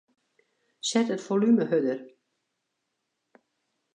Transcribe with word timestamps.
Set 0.91 1.11
it 1.15 1.21
folume 1.25 1.67
hurder. 1.73 1.99